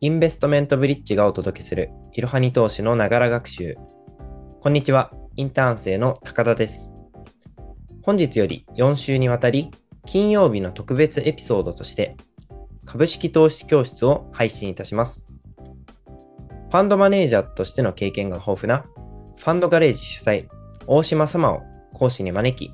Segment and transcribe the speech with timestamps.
[0.00, 3.76] インベストメントブリッジがお届けするいろはに投資のながら学習。
[4.60, 6.88] こんにちは、インターン生の高田です。
[8.04, 9.72] 本日より4週にわたり、
[10.06, 12.16] 金曜日の特別エピソードとして、
[12.86, 15.26] 株式投資教室を配信いたします。
[16.70, 18.84] ファンドマネージャーとしての経験が豊富な、
[19.36, 20.46] ファンドガレージ主催、
[20.86, 21.62] 大島様を
[21.92, 22.72] 講師に招き、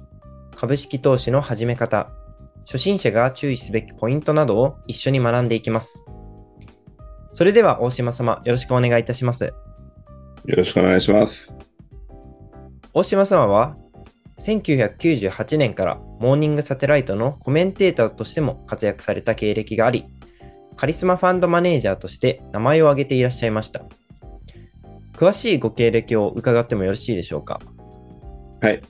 [0.55, 2.11] 株式投資の始め方、
[2.67, 6.05] 初心者が注意すべきポイントなどを一緒に学んでいきます。
[7.35, 9.45] それでは大島様、よろしくお願いいたします。
[9.45, 9.53] よ
[10.47, 11.59] ろしくお願いします。
[12.93, 13.77] 大島様は、
[14.41, 20.07] 1998年からモーニングサテライトのコメンテーターとしても活躍された経歴があり、
[20.77, 23.83] カリスマファンドマネージャーとして名前を挙げていらっしゃいました。
[25.17, 27.61] 詳しいご経歴を伺ってもよろしいでしょうか？
[28.61, 28.81] はい。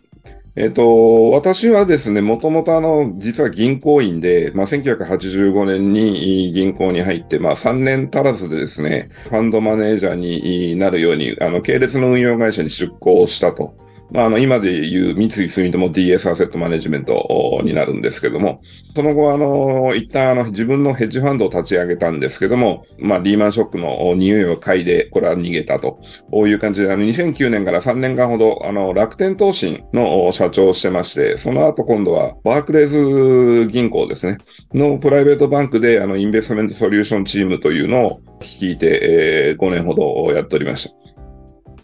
[0.57, 13.75] えっ、と、私はですね、もともとあの、実は銀行員で、まあ、1985年に銀行に入って、まあ、3年足らずでですね、ファンドマネージャーになるように、あの、系列の運用会社に出向したと。
[14.11, 18.61] まあ、あの、今でいう三井住友 DS アセットマネジメントになるんですけども、
[18.95, 26.01] その後、あの、一旦あの、自分のヘッジファンドを立ち上げたんですけども、まあ、リーマンショックの匂いを嗅いで、これは逃げたと
[26.33, 34.39] いう感じで、あの、2009年から3年間ほど、あの、楽天投信の社長をしてまして、その後今度は、バークレーズ銀行ですね、
[34.73, 41.14] のプライベートバンクで、あの、インベストメントソリューションチームというのを率いて、えー、5年ほどやっておりました。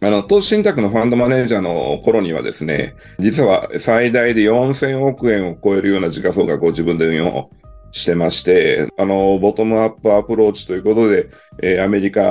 [0.03, 7.51] あの、投資信託のファンドマネージャーの頃にはですね、実は最大で4000億円を超えるような時価総額を自分で運用
[7.93, 11.29] してまして、あの、ボトムアップアプローチということで、
[11.63, 12.23] えー、アメリカ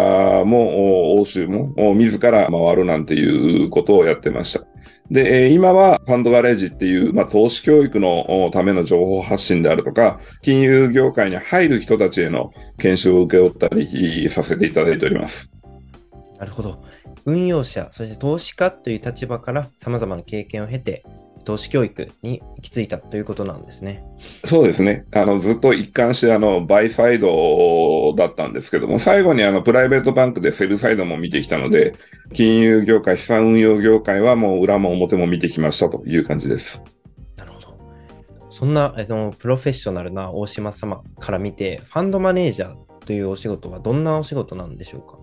[0.46, 4.66] も欧州も自ら回るなんていうことをやってました。
[5.12, 15.52] で、今はファンドガレージっていう、まあ、投資教育のための情報発信であるとか、金融業界に入る人たちへの研修を受け負ったりさせていただいております。
[16.40, 16.84] なるほど。
[17.26, 21.04] 運用者、そして投資家という立場から様々な経験を経て、
[21.46, 24.04] 投資教育に行き着いたということなんですね。
[24.44, 25.06] そうですね。
[25.14, 31.96] あの、ずっと一貫してあの、バイサイドだったんですけども、最後にあの、プライベートバンクでセルサイドも見てきたので、
[32.34, 36.84] 金融業界、資産運用業界はもう裏も表も見てきましたという感じです。
[37.38, 37.68] なるほど。
[38.50, 45.18] そんな、えの、プロフェッショナルな大島様から見て、ファンドマネージャーというお仕事はどんなお仕事なんでしょうか？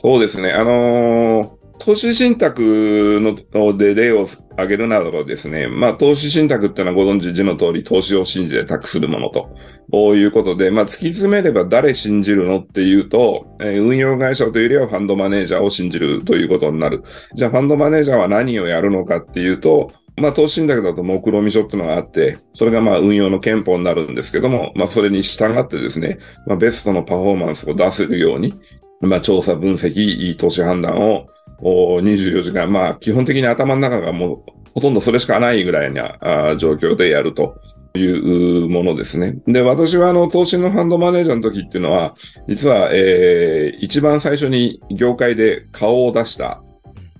[0.00, 0.52] そうですね。
[0.52, 3.18] あのー、投資信託
[3.52, 9.56] ので例を挙げるならばですね、まあ、投資信託ってのはご存知字の通り、投資を信じて託するものと、
[9.90, 17.02] こういうことで、まあ、突き詰めれば誰信じるのっていうと、えー、運用会社というよりはファンドマネージャーを信じるということになる。
[17.34, 28.54] じゃあ、ファンドマネージャーは何をやるのかっていうと、まあ、投資信託だと目論見書っていうのがあって、それがまあ運用の憲法になるんですけども、まあ、それに従ってですね、まあ、ベストのパフォーマンスを出せるように、
[29.00, 31.26] まあ、調査分析、投資判断を
[31.60, 37.60] 24時間、まあ、基本的に頭の中がもう、ほとんどそれしかないぐらいな状況でやると
[37.94, 39.36] いうものですね。
[39.46, 42.14] で、私はあの、投資のファンドマネージャーの時っていうのは、
[42.46, 46.62] 実は、えー、一番最初に業界で顔を出した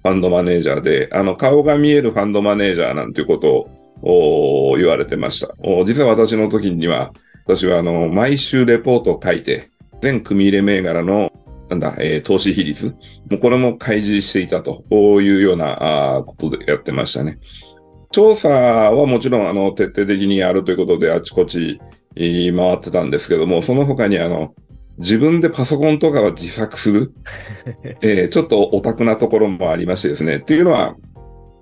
[0.03, 3.69] ファンドマネージャーで、あの、顔が見えるファンドマネージャーなんていうこと
[4.03, 5.55] を言われてました。
[5.85, 7.13] 実は私の時には、
[7.45, 11.33] 私はあの、毎週レポートを書いて、全組入れ銘柄の
[11.69, 12.95] なんだ、えー、投資比率。
[13.31, 14.85] もうこれも開示していたと
[15.21, 17.39] いうようなあことでやってましたね。
[18.11, 21.79] 調査はもちろん、あの、徹底的にやるということであちこち、
[22.17, 24.55] 回ってたんですけども、その他にあの、
[24.99, 27.13] 自分でパソコンとかを自作する、
[28.03, 30.39] えー、ちょっとオタクなところもありましてですね。
[30.39, 30.97] っていうのは、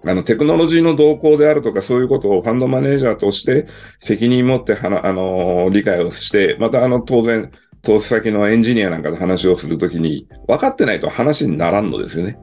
[0.05, 3.67] あの、テクノロジーの動向であるとか、そういうことをファンドマネージャーとして
[3.99, 7.51] 責任持ってはな、あの、理解をして、また、あの、当然、
[7.87, 12.37] 投資先のエンジニアなんかと話をするときに、分かってないと話にならんのですよね。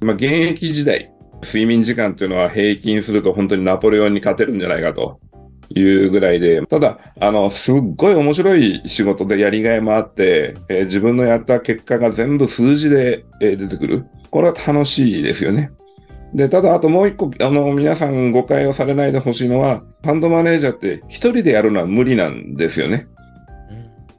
[0.00, 1.12] まあ、現役時代、
[1.44, 5.20] 睡眠時間というのは平均すると本当にナポレオンに勝てるんじゃないかと
[5.68, 14.06] いうぐらいで、ただ、あの、すっごい面白い仕事でやりがいもあって、えー、自分のやった結果が全部数字で、えー、出てくる。
[14.30, 15.70] これは楽しいですよね。
[16.32, 23.06] で、ただ、あともう一個、あの、皆さん誤解をされないでほしいのは、ファンドマネージャーって一人でやるのは無理なんですよね。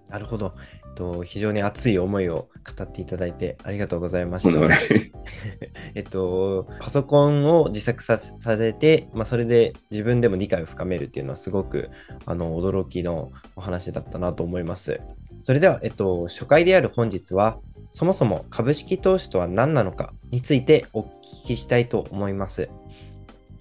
[0.09, 0.53] なるほど。
[0.87, 4.59] えっと、非常に熱い思いを語っていただいてありがとうございました。
[5.93, 11.89] えっと、パソコンを自作させて、まあ、それで自分でも理解を深めるっていうのはすごく
[12.25, 14.99] あの驚きのお話だったなと思います。
[15.43, 17.59] それでは、えっと、初回である本日は、
[17.91, 21.07] そもそも株式投資とは何なのかについてお聞
[21.47, 22.69] きしたいと思います。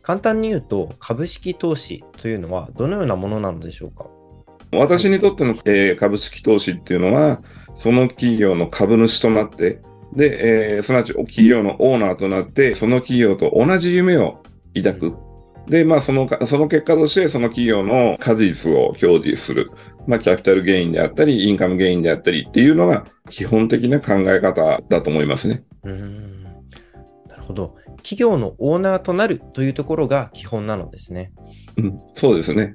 [0.02, 4.06] 簡単に言うと、株式投資というのはどのようなものなのでしょうか？
[4.72, 7.40] 私にとっての、えー株式投資っていうのは、
[7.74, 9.80] その企業の株主となって、
[10.14, 14.42] で、えーすなわち企業のオーナーとなって、その企業と同じ夢を
[14.74, 15.28] 抱く。
[15.68, 19.70] で、まあ、そのか、その結果として、その企業の果実を享受する。
[20.06, 25.62] まあ、キャピタルゲインであったり、インカムゲインであったりっていうのが、基本的な考え方だと思いますね。
[25.84, 26.42] うーん。
[27.28, 27.76] なるほど。
[27.98, 31.32] 企業のオーナーとなるというところが基本なのですね。
[31.76, 32.74] うん、そうですね。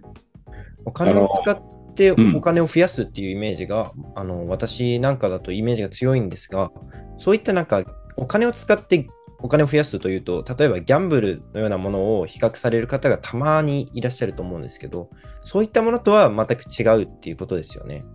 [0.86, 1.60] お金を使っ
[1.94, 6.72] てうんお金を増やすっていうイメージが、あの私なんかだとイメージが強いんですが、
[7.18, 7.84] そういったなんか
[8.18, 9.07] お金を使って
[9.40, 15.10] お金を増やすというと、例えばギャンブルのようなものを比較される方がたまにいらっしゃると思うんですけど、
[15.44, 18.06] そういったものとは全く違うっていうことですよね。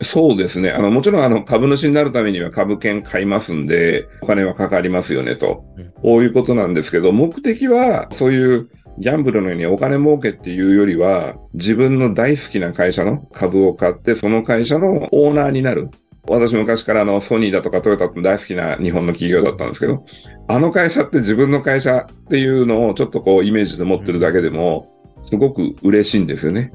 [0.00, 0.70] そうですね。
[0.70, 5.92] あの、もちろん、あの、株主になるためには株券買いますんで、お金はかかりますよね、とうん。
[5.92, 8.68] こういうことなんですけど、目的は、そういう
[8.98, 15.90] ギャンブルのようにお金儲けっていうよりは、自分の大好きな会社の株を買って、その会社のオーナーになる。
[16.26, 20.04] 私昔からあのソニーだとかトヨタって大好きな日本の企業だったんですけど、
[20.48, 26.72] あの会社って自分の会社っていうのをちょっとこうイメージで持ってるだけでも、すごく嬉しいんですよね。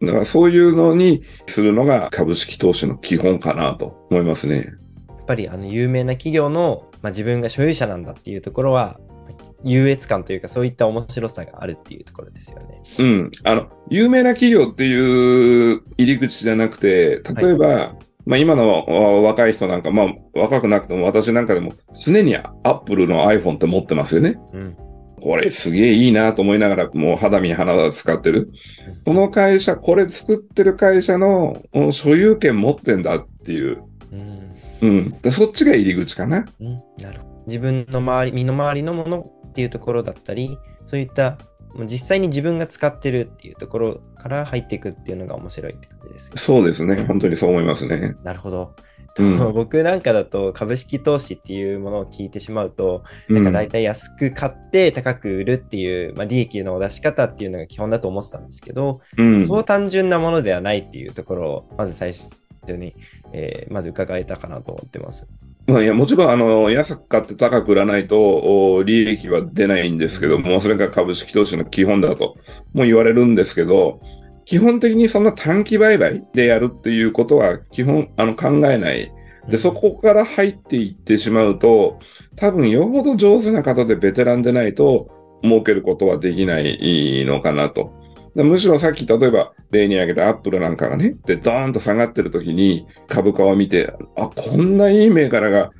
[0.00, 4.56] だからそういうのにするのが株式投資の基本かなと思いますね。
[5.08, 9.00] やっぱりあの有名な企業の、まあ、自分が所有者なんだっていうところは、
[9.64, 12.82] 優越感というかそういった面白さがあるっていうところですよね。
[12.98, 13.30] うん。
[13.44, 17.94] あの、有名な企業っていう入り口じゃなくて、例えば、
[18.24, 24.38] まあ今のあ若い人なんか、まあ若くなくても私なんかでも常にアップルの iPhone って持ってますよね。
[24.52, 24.76] うん。
[25.20, 28.50] これすげえいいなと思いながらもう肌身離さず使ってる。
[29.00, 33.82] その会社、これ作ってる会社のうん所有権持ってんだっていう。
[34.12, 34.38] うん
[34.80, 35.10] うん。
[35.22, 36.46] でそっちが入り口かな。
[36.60, 37.44] うん、なるほど。
[37.46, 40.56] 自分の周り、身の回りのものっていうところだったり、
[40.86, 41.36] そういった、
[41.90, 46.36] 実際に自分が使ってるっていうところから入っていくっていうのが面白いって感じですよね。
[46.36, 47.04] そうですね。
[47.08, 48.14] 本当にそう思いますね。
[48.22, 48.76] なるほど。
[49.18, 62.94] うん僕なんかだと株式投資っていうものを聞いてしまうと、うんなんか大体安く買って高く売るっていう、まあ、利益の出し方っていうのが基本だと思ってたんですけど、うんそう単純なものではないっていうところをまず最初に、
[63.32, 65.26] えーまず伺えたかなと思ってます。
[65.68, 72.36] まあ、いや、もちろん、あの、安く買って高く売らないと、お利益は出ないんですけども、それが株式投資の基本だと
[72.72, 74.00] も言われるんですけど、
[74.46, 79.12] 基本的にそんな短期売買でやるっていうことは基本、あの、考えない。
[79.50, 81.98] で、そこから入っていってしまうと、
[82.36, 85.10] 多分よほど上手な方でベテランでないと、
[85.42, 87.92] 儲けることはできないのかなと。
[88.38, 95.72] でむしろさっき例えば例に挙げたアップルなんかがね、で、ドーンと下がってる時に株価を見て、あ、こんないい銘柄が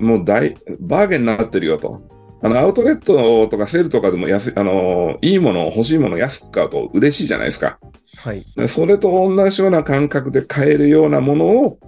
[0.00, 2.00] もう大、バーゲンになってるよと。
[2.42, 7.78] あの、アウトレットとかセールとかでも安い、あの、いいもの、欲しいもの安く買うと嬉しいじゃないですか。
[8.16, 8.46] はい。
[8.56, 11.78] でそれと同じような感覚で買えるようなものを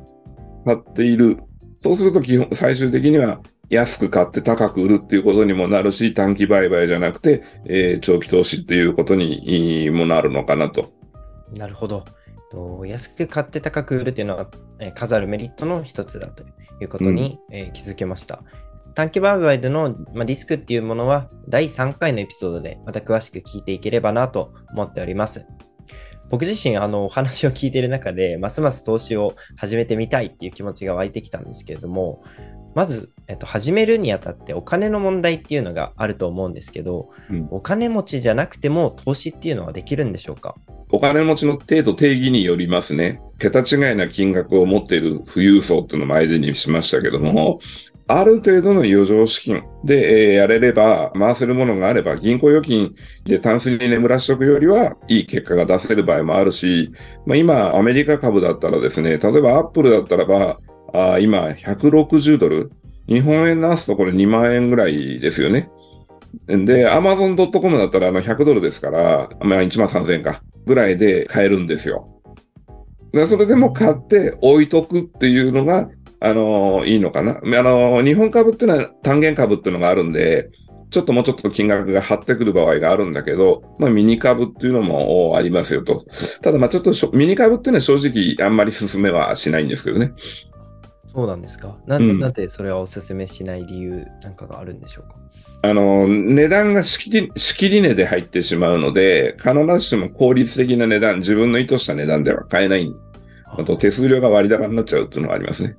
[0.66, 1.38] 買っている。
[1.74, 3.40] そうすると基本、最終的には
[3.70, 10.92] 安く買って高く売るっていうことにもなるし、短期売買じゃなくて、えー長期投資っていうことにもなるのかなと。
[11.56, 12.04] なるほど。
[12.50, 14.48] と安く買って高く売るというのが、
[14.78, 16.44] えー数あるメリットの一つだと
[16.80, 18.42] いうことに、えー気づけました。
[18.94, 25.46] 短期売買での、まあ、リスクっていうものは第3回のエピソードでまた詳しく聞いていければなと思っております。
[26.30, 32.22] 僕自身、あの、お話を聞いている中で、ますます投資を始めてみたいっていう気持ちが湧いてきたんですけれども、
[32.74, 40.54] まず、えっと、始めるにあたってお金の問題っていうのがあると思うんですけど、うんお金持ちじゃなくても投資っていうのはできるんでしょうか？
[40.90, 43.20] お金持ちの程度定義によりますね。
[43.38, 47.60] 桁違いな金額を持っている富裕層っていうのも相手にしましたけども、
[48.10, 56.90] ある程度の余剰資金で、えーやれれば、回せるものがあれば、銀行預金でタンスに眠らしておくよりは、いい結果が出せる場合もあるし、
[57.26, 60.58] まあ、今、アメリカ株だったらですね、例えばアップルだったらば、
[60.94, 62.70] あ今、160ドル。
[63.06, 65.70] 日本円直すとこれ2万円ぐらいですよね。
[66.46, 72.08] で、amazon.com だったらあの100ドルですから、まあ1万3000円か、ぐらいで買えるんですよ。
[73.26, 75.88] それでも買って置いとくっていうのが、
[76.20, 77.38] あのいいのかな？
[77.38, 80.50] あの日本株っていうのは単元株っていうのがあるんで、
[80.90, 86.06] ちょっともうちょっと金額が張ってくる場合があるんだけど、まあミニ株っていうのもありますよと。
[86.42, 90.12] ただまあちょっとミニ株っていうのは正直あんまり進めはしないんですけどね。
[91.14, 91.76] そうなんですか？
[91.86, 95.16] なん,、うんなんでそれはお勧めしない理由なんかがあるんでしょうか？
[95.62, 102.92] あの、値段が仕切り、仕切り値で入ってしまうので、必ずしも効率的な値段、自分の意図した値段では買えない。
[103.46, 105.76] あと手数料が割高になっちゃうっていうのがありますね。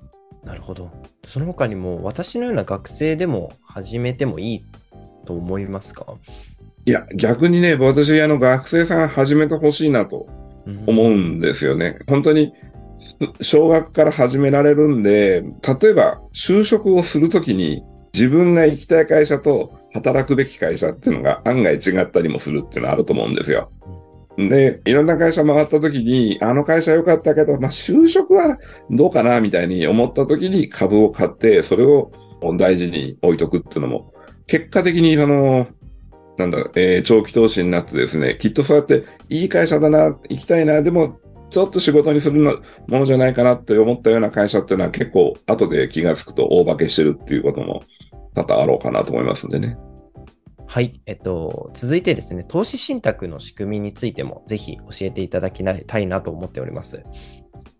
[0.49, 0.89] なるほど。
[1.27, 4.65] その他にも私のような学生でも始めてもいい
[5.27, 6.07] と思いますか？
[6.85, 10.27] いや、逆にね、私、あの、学生さん始めてほしいなと
[10.87, 11.99] 思うんですよね。
[12.07, 12.51] 本当に、
[13.41, 15.43] 少額から始められるんで、
[15.81, 23.71] 例えば就職をするときに自分が行きたい会社と働くべき会社っていうのが案外違ったりもするっていうのはあると思うんですよ。
[24.47, 28.57] で、いろんな会社回った時に、あの会社良かったけど、まあ、就職は
[28.89, 32.11] どうかなみたいに思った時に株を買って、それを
[32.57, 34.13] 大事に置いとくっていうのも、
[34.47, 35.67] 結果的にその、
[36.37, 41.19] なんだ、えー、長期投資になってですね、きっとそうやっていい会社だな、行きたいな、でも
[41.49, 47.83] ちょっと仕事にするのものじゃないかなって思ったような会社っていうのは結構後で気がつくと大化けしてるっていうことも
[48.35, 49.77] 多々あろうかなと思いますんでね。
[50.71, 51.01] はい。
[51.07, 57.03] えっと、続いてですね、投資信託の仕組みについてもぜひ教えていただきたいなと思っております。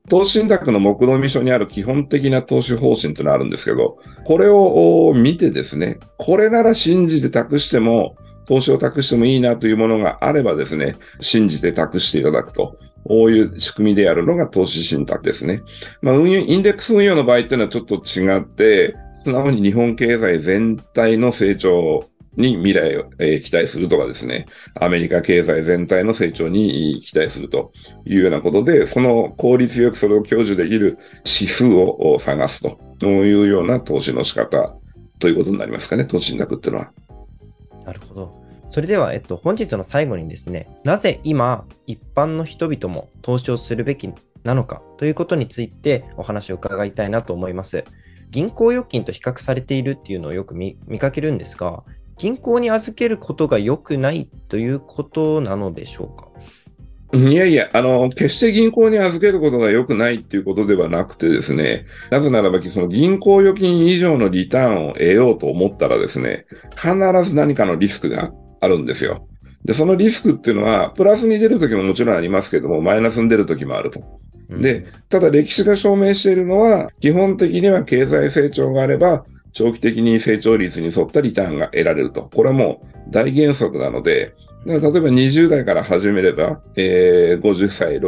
[0.10, 8.16] 投資信託の目論見書にある基本的な投資方針というのがあるんですけど、これを見てですね、これなら信じて託しても、
[8.48, 12.80] 投資を託してもいいなというものがあればですね、信じて託していただくと。
[13.06, 15.62] こういう仕組みでやるのが投資信託ですね。
[16.02, 27.72] まあ、運用、インデックス運用の場合っていうのはちょっと違って、素直に日本経済全体の成長に未来を、えー、期待するとかですね、アメリカ経済全体の成長に期待すると
[28.06, 32.62] いうようなことで、その効率よくそれを享受できる指数を探す
[32.98, 34.76] というような投資の仕方
[35.20, 36.92] ということになりますかね、投資信託っていうのは。
[37.86, 38.40] なるほど。
[38.70, 44.10] それでは、えっと、本日の最後にですね、なぜ今、一般の人々も投資をするべき
[44.44, 47.84] なのかということについてお話を伺いたいなと思います。
[48.30, 51.84] 銀行預金と比較されているっていうのをよく見かけるんですが、
[52.20, 56.30] 銀行に預けることが良くないということなのでしょうか？
[57.12, 66.46] いやいや、あの、決して銀行に預けることが良くないっていうことではなくてですね、なぜならば、その銀行預金以上のリターンを得ようと思ったらですね、
[66.76, 69.26] 必ず何かのリスクがあるんですよ。
[69.66, 74.04] で、そのリスクっていうのは、プラスに出るときももちろんありますけども、マイナスに出るときもあると。
[74.50, 82.30] で、ただ歴史が証明しているのは、基本的には経済成長があれば、長期的に成長率に沿ったリターンが得られると。
[82.34, 88.00] これはもう大原則なので、例えば20代から始めれば、えー、50歳、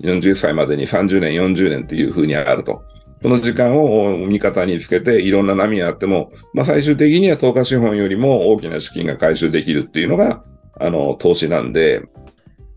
[0.00, 2.82] 40歳までに30年、40年というふうにあると。
[3.20, 10.42] その時間を味方につけていろんな波があっても、まあ最終的には投下資本よりも大きな資金が回収できるっていうのが、
[10.80, 12.02] あの、投資なんで。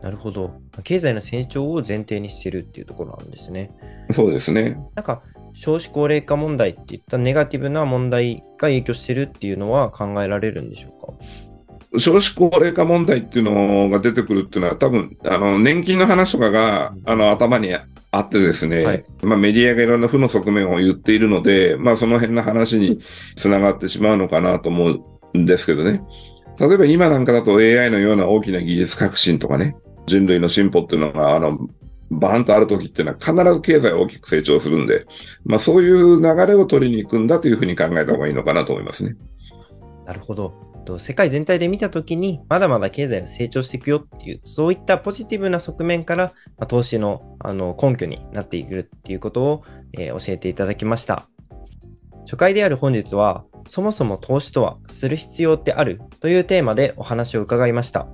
[0.01, 0.51] なるほど。
[0.83, 3.71] 経済の成長を前提にしてるっていうところなんですね。
[4.11, 4.77] そうですね。
[4.95, 5.21] なんか、
[5.53, 11.19] 少子高齢化問題っていったネガティブな問題が影響してるっていうのは考えられるんでしょう
[11.93, 11.99] か？
[11.99, 22.99] 少子高齢化問題っていうのが出てくるっていうのは多分、あの、年金の話とかが、あの、頭にあってですね、はい、まあメディアがいろんな負の側面を言っているので、まあその辺の話に
[23.35, 24.99] つながってしまうのかなと思
[25.33, 26.01] うんですけどね。
[26.59, 29.75] 例えば今なんかだと AI のような大きな技術革新とかね、
[30.11, 31.57] 人類の進歩っていうのが、あの、
[32.11, 35.05] バーンとある時っていうのは必ず経済大きく成長するんで、
[35.45, 39.15] まあそういう流れを取りに行くんだというふうに考えた方がいいのかなと思いますね。
[40.05, 40.53] なるほど。
[40.99, 49.63] 世界全体で見たときに、まだまだ経済は成長していくよっていう、そういったポジティブな側面から、まあ、投資のあの根拠になっていくっていうことを、
[49.93, 51.29] えー、教えていただきました。
[52.25, 56.01] 初回である本日は、そもそも投資とはする必要ってある？
[56.19, 58.07] というテーマでお話を伺いました。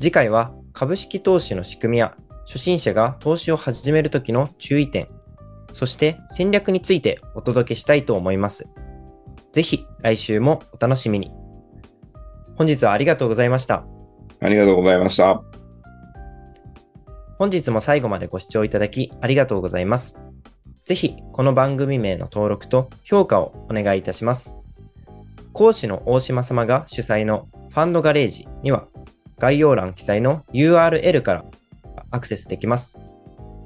[0.00, 2.14] 次回は株式投資の仕組みや
[2.44, 5.08] 初心者が投資を始めるときの注意点、
[5.72, 8.68] そして戦略についてお届けしたいと思います。
[9.54, 11.32] ぜひ来週もお楽しみに。
[12.56, 13.86] 本日はありがとうございました。
[14.38, 15.42] ありがとうございました。
[17.38, 20.18] 本日も最後までご視聴いただきありがとうございます。
[20.84, 24.54] ぜひこの番組名の登録と評価をお願いいたします。
[25.54, 28.88] 講師の大島様が主催のファンドガレージには
[29.38, 31.44] 概要欄記載の URL から
[32.10, 32.98] アクセスできます。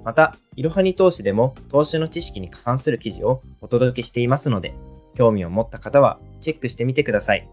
[0.04, 4.74] また、いろはに投資でも投資の知識に関する記事をお届けしていますので、
[5.14, 7.48] 興味を持った方はチェックしてみてください。